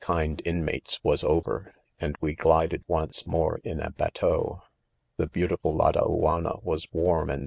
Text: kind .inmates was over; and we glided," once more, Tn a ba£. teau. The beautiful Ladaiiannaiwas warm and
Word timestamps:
kind 0.01 0.41
.inmates 0.45 0.99
was 1.03 1.23
over; 1.23 1.75
and 1.99 2.15
we 2.19 2.33
glided," 2.33 2.83
once 2.87 3.27
more, 3.27 3.59
Tn 3.63 3.85
a 3.85 3.91
ba£. 3.91 4.11
teau. 4.13 4.63
The 5.17 5.27
beautiful 5.27 5.77
Ladaiiannaiwas 5.77 6.87
warm 6.91 7.29
and 7.29 7.39